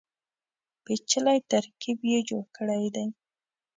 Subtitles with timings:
[0.83, 3.05] پېچلی ترکیب یې جوړ کړی دی.